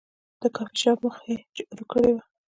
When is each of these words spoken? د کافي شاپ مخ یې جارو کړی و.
د 0.41 0.43
کافي 0.55 0.75
شاپ 0.81 0.99
مخ 1.05 1.15
یې 1.29 1.35
جارو 1.55 1.85
کړی 1.91 2.11
و. 2.13 2.17